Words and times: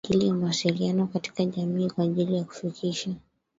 Kwa 0.01 0.09
ajili 0.15 0.27
ya 0.27 0.33
mawasiliano 0.33 1.07
katika 1.07 1.45
jamii 1.45 1.89
kwa 1.89 2.03
ajili 2.03 2.35
ya 2.37 2.43
kufikisha 2.43 3.11